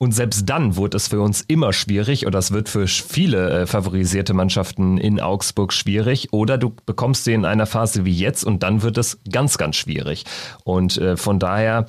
[0.00, 3.66] Und selbst dann wurde es für uns immer schwierig oder es wird für viele äh,
[3.66, 8.62] favorisierte Mannschaften in Augsburg schwierig oder du bekommst sie in einer Phase wie jetzt und
[8.62, 10.24] dann wird es ganz, ganz schwierig.
[10.62, 11.86] Und äh, von daher,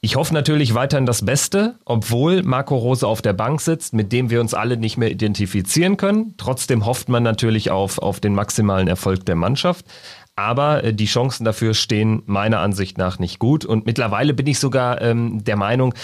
[0.00, 4.30] ich hoffe natürlich weiterhin das Beste, obwohl Marco Rose auf der Bank sitzt, mit dem
[4.30, 6.34] wir uns alle nicht mehr identifizieren können.
[6.36, 9.84] Trotzdem hofft man natürlich auf, auf den maximalen Erfolg der Mannschaft.
[10.36, 13.64] Aber äh, die Chancen dafür stehen meiner Ansicht nach nicht gut.
[13.64, 15.94] Und mittlerweile bin ich sogar ähm, der Meinung,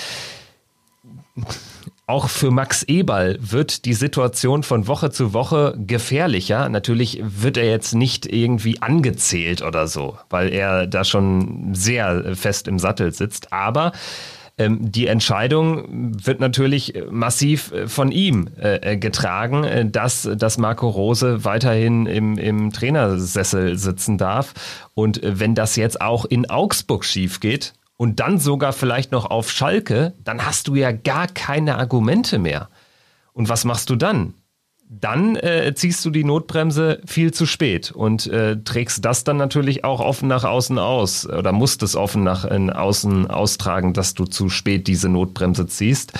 [2.07, 6.69] auch für Max Eberl wird die Situation von Woche zu Woche gefährlicher.
[6.69, 12.69] Natürlich wird er jetzt nicht irgendwie angezählt oder so, weil er da schon sehr fest
[12.69, 13.53] im Sattel sitzt.
[13.55, 13.93] Aber
[14.57, 20.89] ähm, die Entscheidung wird natürlich massiv äh, von ihm äh, getragen, äh, dass, dass Marco
[20.89, 24.55] Rose weiterhin im, im Trainersessel sitzen darf.
[24.95, 29.51] Und wenn das jetzt auch in Augsburg schief geht, und dann sogar vielleicht noch auf
[29.51, 32.69] Schalke, dann hast du ja gar keine Argumente mehr.
[33.33, 34.35] Und was machst du dann?
[34.89, 39.83] Dann äh, ziehst du die Notbremse viel zu spät und äh, trägst das dann natürlich
[39.83, 44.51] auch offen nach außen aus oder musst es offen nach außen austragen, dass du zu
[44.51, 46.13] spät diese Notbremse ziehst.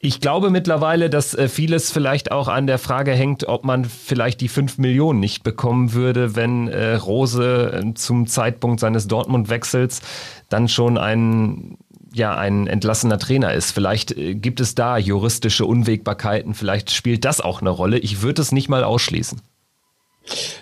[0.00, 4.40] Ich glaube mittlerweile, dass äh, vieles vielleicht auch an der Frage hängt, ob man vielleicht
[4.40, 10.00] die 5 Millionen nicht bekommen würde, wenn äh, Rose äh, zum Zeitpunkt seines Dortmund-Wechsels
[10.48, 11.78] dann schon ein
[12.12, 13.72] ja ein entlassener Trainer ist.
[13.72, 17.98] Vielleicht gibt es da juristische Unwägbarkeiten, vielleicht spielt das auch eine Rolle.
[17.98, 19.40] Ich würde es nicht mal ausschließen.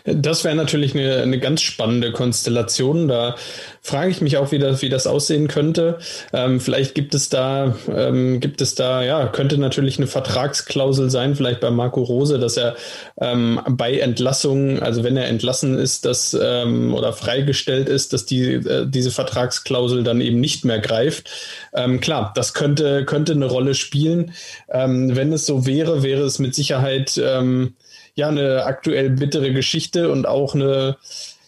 [0.05, 3.09] Das wäre natürlich eine, eine ganz spannende Konstellation.
[3.09, 3.37] Da
[3.81, 5.99] frage ich mich auch, wie das, wie das aussehen könnte.
[6.33, 11.37] Ähm, vielleicht gibt es da, ähm, gibt es da, ja, könnte natürlich eine Vertragsklausel sein,
[11.37, 12.77] vielleicht bei Marco Rose, dass er
[13.21, 18.55] ähm, bei Entlassung, also wenn er entlassen ist, dass ähm, oder freigestellt ist, dass die
[18.55, 21.31] äh, diese Vertragsklausel dann eben nicht mehr greift.
[21.75, 24.33] Ähm, klar, das könnte könnte eine Rolle spielen.
[24.69, 27.75] Ähm, wenn es so wäre, wäre es mit Sicherheit ähm,
[28.15, 30.97] ja eine aktuell bittere Geschichte und auch eine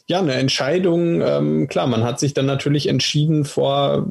[0.09, 4.07] ja, eine Entscheidung, ähm, klar, man hat sich dann natürlich entschieden vor,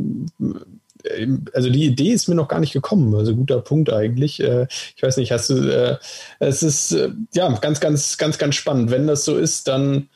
[1.06, 4.41] äh, also die Idee ist mir noch gar nicht gekommen, also guter Punkt eigentlich.
[4.41, 5.98] Äh, ich weiß nicht, hast du, äh,
[6.39, 8.91] es ist äh, ja ganz, ganz, ganz, ganz spannend.
[8.91, 10.10] Wenn das so ist, dann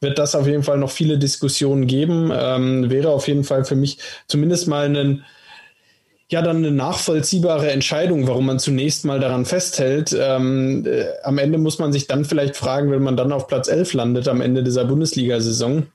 [0.00, 2.32] wird das auf jeden Fall noch viele Diskussionen geben.
[2.34, 5.24] Ähm, wäre auf jeden Fall für mich zumindest mal ein
[6.30, 10.16] ja dann eine nachvollziehbare Entscheidung, warum man zunächst mal daran festhält.
[10.18, 13.68] Ähm, äh, am Ende muss man sich dann vielleicht fragen, wenn man dann auf Platz
[13.68, 15.86] 11 landet am Ende dieser Bundesliga-Saison,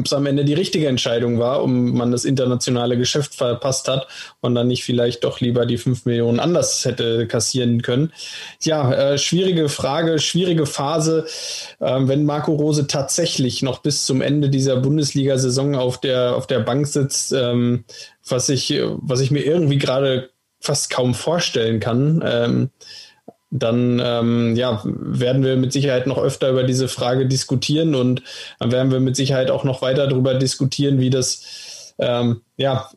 [0.00, 4.08] ob es am Ende die richtige Entscheidung war, um man das internationale Geschäft verpasst hat
[4.40, 8.12] und dann nicht vielleicht doch lieber die 5 Millionen anders hätte kassieren können.
[8.62, 11.26] Ja, äh, schwierige Frage, schwierige Phase.
[11.78, 16.60] Äh, wenn Marco Rose tatsächlich noch bis zum Ende dieser Bundesliga-Saison auf der, auf der
[16.60, 17.84] Bank sitzt, ähm,
[18.26, 22.70] was ich, was ich mir irgendwie gerade fast kaum vorstellen kann, ähm,
[23.50, 28.22] dann ähm, ja, werden wir mit Sicherheit noch öfter über diese Frage diskutieren und
[28.58, 32.88] dann werden wir mit Sicherheit auch noch weiter darüber diskutieren, wie das ähm, ja,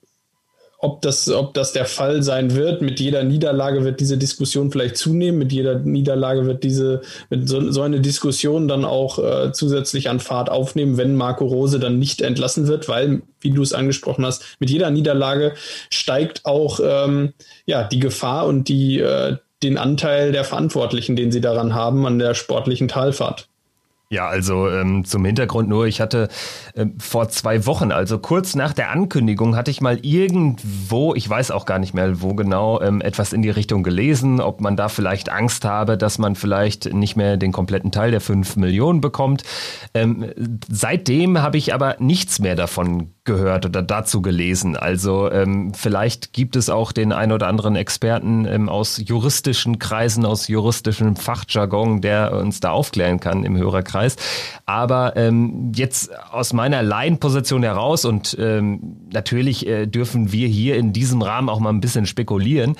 [0.83, 2.81] ob das, ob das der Fall sein wird.
[2.81, 5.39] Mit jeder Niederlage wird diese Diskussion vielleicht zunehmen.
[5.39, 10.19] Mit jeder Niederlage wird diese, wird so, so eine Diskussion dann auch äh, zusätzlich an
[10.19, 14.57] Fahrt aufnehmen, wenn Marco Rose dann nicht entlassen wird, weil, wie du es angesprochen hast,
[14.59, 15.53] mit jeder Niederlage
[15.89, 17.31] steigt auch ähm,
[17.65, 22.19] ja, die Gefahr und die, äh, den Anteil der Verantwortlichen, den sie daran haben, an
[22.19, 23.47] der sportlichen Talfahrt.
[24.13, 26.27] Ja, also ähm, zum Hintergrund nur, ich hatte
[26.75, 31.49] äh, vor zwei Wochen, also kurz nach der Ankündigung, hatte ich mal irgendwo, ich weiß
[31.49, 34.87] auch gar nicht mehr wo genau, ähm, etwas in die Richtung gelesen, ob man da
[34.87, 39.41] vielleicht Angst habe, dass man vielleicht nicht mehr den kompletten Teil der fünf Millionen bekommt.
[39.95, 40.29] Ähm,
[40.69, 44.75] seitdem habe ich aber nichts mehr davon gehört oder dazu gelesen.
[44.75, 50.25] Also ähm, vielleicht gibt es auch den ein oder anderen Experten ähm, aus juristischen Kreisen,
[50.25, 54.02] aus juristischem Fachjargon, der uns da aufklären kann im Hörerkreis.
[54.65, 60.93] Aber ähm, jetzt aus meiner Laienposition heraus und ähm, natürlich äh, dürfen wir hier in
[60.93, 62.75] diesem Rahmen auch mal ein bisschen spekulieren.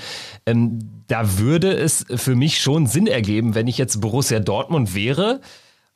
[0.46, 5.42] Ähm, da würde es für mich schon Sinn ergeben, wenn ich jetzt Borussia Dortmund wäre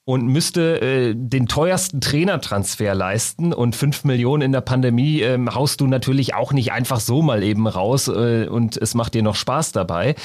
[0.08, 5.82] und müsste äh, den teuersten Trainertransfer leisten und fünf Millionen in der Pandemie äh, haust
[5.82, 9.36] du natürlich auch nicht einfach so mal eben raus äh, und es macht dir noch
[9.36, 10.16] Spaß dabei.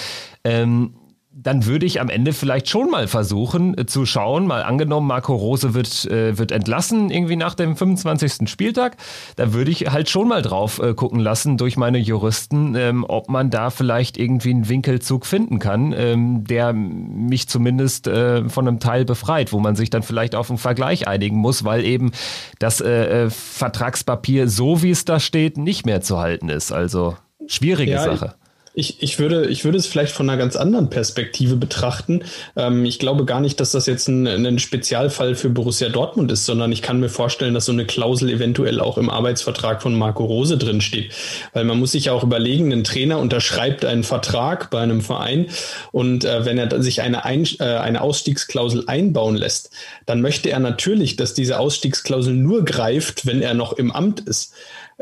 [0.45, 0.95] Ähm,
[1.35, 5.35] dann würde ich am Ende vielleicht schon mal versuchen äh, zu schauen, mal angenommen, Marco
[5.35, 8.49] Rose wird, äh, wird entlassen irgendwie nach dem 25.
[8.49, 8.97] Spieltag,
[9.37, 13.31] da würde ich halt schon mal drauf äh, gucken lassen durch meine Juristen, ähm, ob
[13.31, 18.81] man da vielleicht irgendwie einen Winkelzug finden kann, ähm, der mich zumindest äh, von einem
[18.81, 22.13] Teil befreit, wo man sich dann vielleicht auf einen Vergleich einigen muss, weil eben
[22.59, 26.73] das äh, äh Vertragspapier, so wie es da steht, nicht mehr zu halten ist.
[26.73, 27.17] Also
[27.47, 28.35] schwierige ja, Sache.
[28.75, 32.25] Ich, ich, würde, ich würde es vielleicht von einer ganz anderen Perspektive betrachten.
[32.57, 36.47] Ähm, ich glaube gar nicht, dass das jetzt ein, ein Spezialfall für Borussia Dortmund ist,
[36.47, 40.25] sondern ich kann mir vorstellen, dass so eine Klausel eventuell auch im Arbeitsvertrag von Marco
[40.25, 41.13] Rose drin steht.
[41.53, 45.49] Weil man muss sich ja auch überlegen, ein Trainer unterschreibt einen Vertrag bei einem Verein
[45.91, 49.71] und äh, wenn er sich eine, ein, äh, eine Ausstiegsklausel einbauen lässt,
[50.07, 54.55] dann möchte er natürlich, dass diese Ausstiegsklausel nur greift, wenn er noch im Amt ist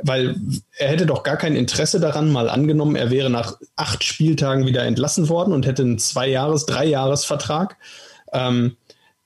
[0.03, 0.37] weil
[0.77, 4.85] er hätte doch gar kein Interesse daran, mal angenommen, er wäre nach acht Spieltagen wieder
[4.85, 7.77] entlassen worden und hätte einen Zwei-Jahres-, Drei-Jahres-Vertrag.
[8.33, 8.77] Ähm,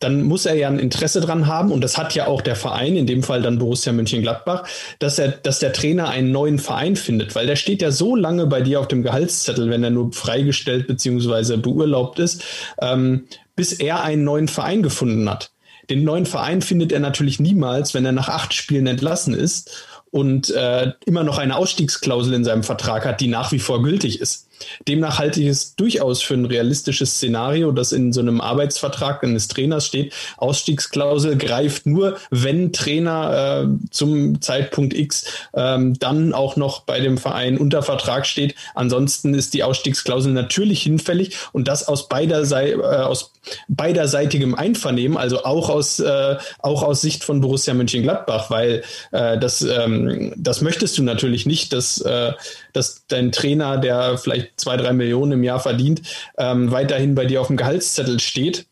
[0.01, 2.97] dann muss er ja ein Interesse dran haben, und das hat ja auch der Verein,
[2.97, 4.65] in dem Fall dann Borussia Mönchengladbach,
[4.99, 8.47] dass er, dass der Trainer einen neuen Verein findet, weil der steht ja so lange
[8.47, 11.57] bei dir auf dem Gehaltszettel, wenn er nur freigestellt bzw.
[11.57, 12.45] beurlaubt ist,
[12.83, 15.53] ähm, bis er einen neuen Verein gefunden hat.
[15.89, 19.71] Den neuen Verein findet er natürlich niemals, wenn er nach acht Spielen entlassen ist
[20.15, 24.21] und äh, immer noch eine Ausstiegsklausel in seinem Vertrag hat, die nach wie vor gültig
[24.21, 24.44] ist.
[24.89, 29.49] Demnach halte ich es durchaus für ein realistisches Szenario, dass in so einem Arbeitsvertrag eines
[29.49, 36.83] Trainers steht, Ausstiegsklausel greift nur, wenn Trainer äh, zum Zeitpunkt X ähm, dann auch noch
[36.83, 38.55] bei dem Verein unter Vertrag steht.
[38.75, 43.33] Ansonsten ist die Ausstiegsklausel natürlich hinfällig und das aus beider Sei äh, aus
[43.69, 49.63] beiderseitigem Einvernehmen, also auch aus äh, auch aus Sicht von Borussia Mönchengladbach, weil äh, das
[49.63, 52.33] ähm, das möchtest du natürlich nicht, dass äh,
[52.73, 56.03] dass dein Trainer, der vielleicht zwei, drei Millionen im Jahr verdient,
[56.39, 58.67] ähm, weiterhin bei dir auf dem Gehaltszettel steht.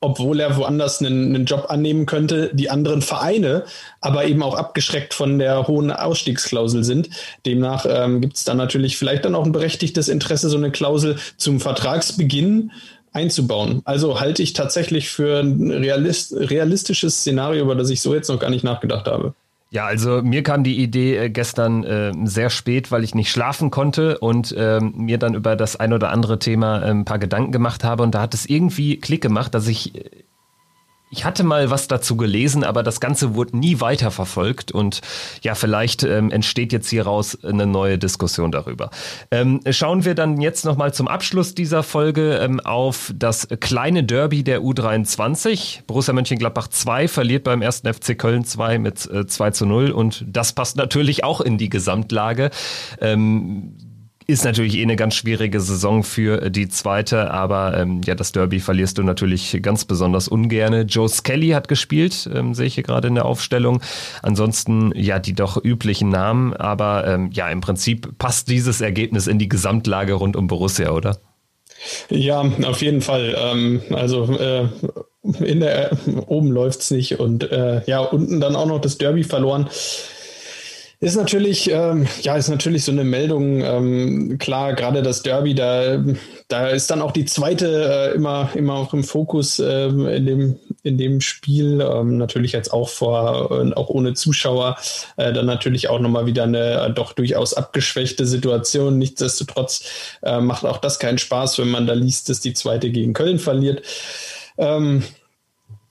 [0.00, 3.64] obwohl er woanders einen, einen, Job annehmen könnte, die anderen Vereine
[4.00, 7.10] aber eben auch abgeschreckt von der hohen Ausstiegsklausel sind.
[7.46, 11.16] Demnach ähm, gibt es dann natürlich vielleicht dann auch ein berechtigtes Interesse, so eine Klausel
[11.36, 12.70] zum Vertragsbeginn
[13.12, 13.80] einzubauen.
[13.84, 18.40] Also halte ich tatsächlich für ein realist, realistisches Szenario, über das ich so jetzt noch
[18.40, 19.34] gar nicht nachgedacht habe.
[19.74, 23.72] Ja, also mir kam die Idee äh, gestern äh, sehr spät, weil ich nicht schlafen
[23.72, 27.50] konnte und äh, mir dann über das ein oder andere Thema äh, ein paar Gedanken
[27.50, 28.04] gemacht habe.
[28.04, 30.10] Und da hat es irgendwie Klick gemacht, dass ich äh,
[31.14, 35.00] ich hatte mal was dazu gelesen, aber das Ganze wurde nie weiterverfolgt und
[35.42, 38.90] ja, vielleicht ähm, entsteht jetzt hieraus eine neue Diskussion darüber.
[39.30, 44.42] Ähm, schauen wir dann jetzt nochmal zum Abschluss dieser Folge ähm, auf das kleine Derby
[44.42, 45.82] der U23.
[45.86, 50.24] Borussia Mönchengladbach 2 verliert beim ersten FC Köln 2 mit äh, 2 zu 0 und
[50.26, 52.50] das passt natürlich auch in die Gesamtlage.
[53.00, 53.76] Ähm,
[54.26, 58.60] ist natürlich eh eine ganz schwierige Saison für die zweite, aber ähm, ja, das Derby
[58.60, 60.82] verlierst du natürlich ganz besonders ungerne.
[60.82, 63.82] Joe Skelly hat gespielt, ähm, sehe ich hier gerade in der Aufstellung.
[64.22, 69.38] Ansonsten ja die doch üblichen Namen, aber ähm, ja, im Prinzip passt dieses Ergebnis in
[69.38, 71.18] die Gesamtlage rund um Borussia, oder?
[72.08, 73.36] Ja, auf jeden Fall.
[73.38, 74.68] Ähm, also äh,
[75.44, 79.68] in der oben läuft's nicht und äh, ja, unten dann auch noch das Derby verloren.
[81.00, 83.60] Ist natürlich, ähm, ja, ist natürlich so eine Meldung.
[83.60, 86.02] Ähm, klar, gerade das Derby, da,
[86.48, 90.58] da ist dann auch die zweite äh, immer, immer auch im Fokus äh, in, dem,
[90.82, 91.80] in dem Spiel.
[91.80, 94.76] Ähm, natürlich jetzt auch vor, auch ohne Zuschauer,
[95.16, 98.98] äh, dann natürlich auch nochmal wieder eine äh, doch durchaus abgeschwächte Situation.
[98.98, 99.84] Nichtsdestotrotz
[100.22, 103.38] äh, macht auch das keinen Spaß, wenn man da liest, dass die zweite gegen Köln
[103.38, 103.82] verliert.
[104.56, 105.02] Ähm,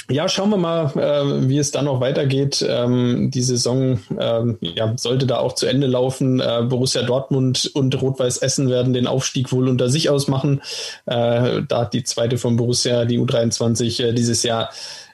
[0.09, 2.65] ja, schauen wir mal, äh, wie es dann noch weitergeht.
[2.67, 6.39] Ähm, die Saison ähm, ja, sollte da auch zu Ende laufen.
[6.39, 10.61] Äh, Borussia Dortmund und Rot-Weiß Essen werden den Aufstieg wohl unter sich ausmachen.
[11.05, 14.69] Äh, da hat die zweite von Borussia, die U23, äh, dieses Jahr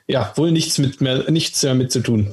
[0.08, 2.32] ja wohl nichts, mit mehr, nichts mehr mit zu tun.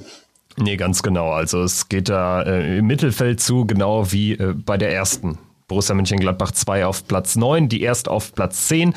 [0.57, 1.33] Nee, ganz genau.
[1.33, 5.39] Also es geht da äh, im Mittelfeld zu, genau wie äh, bei der ersten.
[5.69, 8.95] Borussia Mönchengladbach 2 auf Platz 9, die erste auf Platz 10.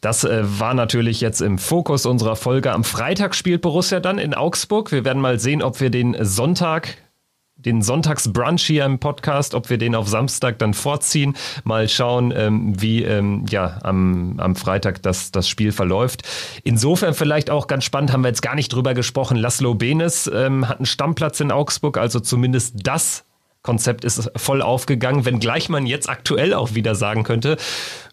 [0.00, 2.72] Das äh, war natürlich jetzt im Fokus unserer Folge.
[2.72, 4.92] Am Freitag spielt Borussia dann in Augsburg.
[4.92, 6.96] Wir werden mal sehen, ob wir den Sonntag
[7.64, 11.36] den Sonntagsbrunch hier im Podcast, ob wir den auf Samstag dann vorziehen.
[11.64, 16.22] Mal schauen, ähm, wie ähm, ja, am, am Freitag das, das Spiel verläuft.
[16.64, 19.36] Insofern vielleicht auch ganz spannend, haben wir jetzt gar nicht drüber gesprochen.
[19.36, 23.24] Laszlo Benes ähm, hat einen Stammplatz in Augsburg, also zumindest das
[23.62, 27.58] Konzept ist voll aufgegangen, wenngleich man jetzt aktuell auch wieder sagen könnte,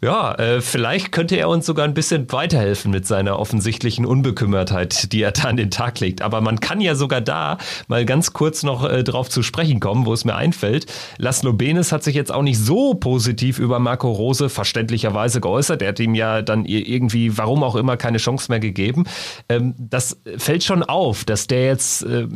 [0.03, 5.21] ja, äh, vielleicht könnte er uns sogar ein bisschen weiterhelfen mit seiner offensichtlichen Unbekümmertheit, die
[5.21, 6.21] er da an den Tag legt.
[6.21, 7.57] Aber man kann ja sogar da
[7.87, 10.85] mal ganz kurz noch äh, drauf zu sprechen kommen, wo es mir einfällt.
[11.17, 15.81] Laszlo Benes hat sich jetzt auch nicht so positiv über Marco Rose verständlicherweise geäußert.
[15.81, 19.05] Er hat ihm ja dann irgendwie, warum auch immer, keine Chance mehr gegeben.
[19.47, 22.27] Ähm, das fällt schon auf, dass der jetzt äh,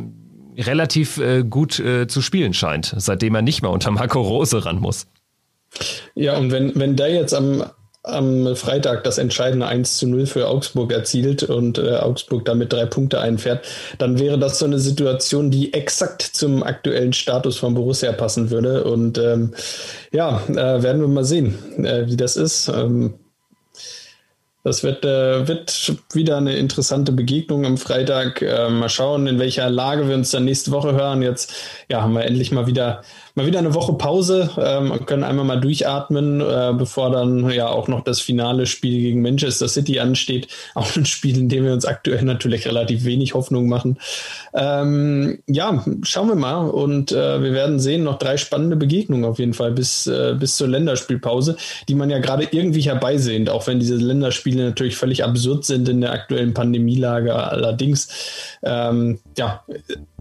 [0.56, 4.78] relativ äh, gut äh, zu spielen scheint, seitdem er nicht mehr unter Marco Rose ran
[4.78, 5.06] muss.
[6.14, 7.64] Ja, und wenn, wenn der jetzt am,
[8.02, 12.84] am Freitag das entscheidende 1 zu 0 für Augsburg erzielt und äh, Augsburg damit drei
[12.84, 13.64] Punkte einfährt,
[13.98, 18.84] dann wäre das so eine Situation, die exakt zum aktuellen Status von Borussia passen würde.
[18.84, 19.54] Und ähm,
[20.12, 22.68] ja, äh, werden wir mal sehen, äh, wie das ist.
[22.68, 23.14] Ähm,
[24.64, 28.42] das wird, äh, wird wieder eine interessante Begegnung am Freitag.
[28.42, 31.22] Äh, mal schauen, in welcher Lage wir uns dann nächste Woche hören.
[31.22, 31.52] Jetzt
[31.88, 33.02] ja, haben wir endlich mal wieder
[33.34, 37.68] mal wieder eine Woche Pause ähm, und können einmal mal durchatmen, äh, bevor dann ja
[37.68, 40.48] auch noch das finale Spiel gegen Manchester City ansteht.
[40.74, 43.98] Auch ein Spiel, in dem wir uns aktuell natürlich relativ wenig Hoffnung machen.
[44.54, 49.38] Ähm, ja, schauen wir mal und äh, wir werden sehen, noch drei spannende Begegnungen auf
[49.38, 51.56] jeden Fall bis, äh, bis zur Länderspielpause,
[51.88, 53.96] die man ja gerade irgendwie herbeisehnt, auch wenn diese
[54.52, 57.34] Länderspiele natürlich völlig absurd sind in der aktuellen Pandemielage.
[57.34, 58.08] Allerdings,
[58.62, 59.62] ähm, ja,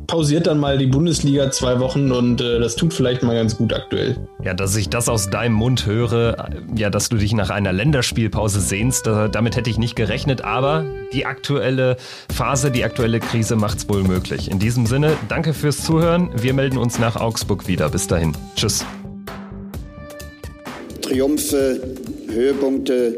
[0.08, 3.74] pausiert dann mal die Bundesliga zwei Wochen und äh, das tut vielleicht mal ganz gut
[3.74, 4.16] aktuell.
[4.44, 8.60] Ja, dass ich das aus deinem Mund höre, ja, dass du dich nach einer Länderspielpause
[8.60, 11.98] sehnst, damit hätte ich nicht gerechnet, aber die aktuelle
[12.34, 14.50] Phase, die aktuelle Krise macht es wohl möglich.
[14.50, 16.30] In diesem Sinne, danke fürs Zuhören.
[16.36, 17.90] Wir melden uns nach Augsburg wieder.
[17.90, 18.34] Bis dahin.
[18.56, 18.86] Tschüss.
[21.02, 21.82] Triumphe,
[22.30, 23.18] Höhepunkte,